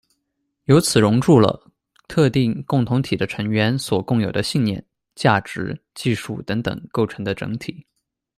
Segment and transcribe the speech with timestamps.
[0.63, 1.69] 由此熔铸了
[2.09, 7.85] “特定共同体的成员所共有的信念、价值、技术等等构成的整体”。